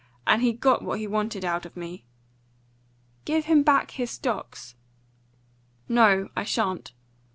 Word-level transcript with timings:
And 0.25 0.41
he 0.41 0.51
got 0.51 0.81
what 0.81 0.97
he 0.97 1.05
wanted 1.05 1.45
out 1.45 1.63
of 1.63 1.77
me." 1.77 2.05
"Give 3.23 3.45
him 3.45 3.61
back 3.61 3.91
his 3.91 4.09
stocks!" 4.09 4.73
"No, 5.87 6.29
I 6.35 6.43
shan't. 6.43 6.93